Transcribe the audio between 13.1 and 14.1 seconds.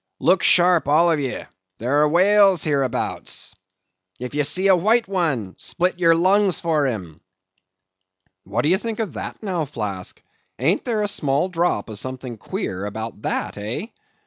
that, eh?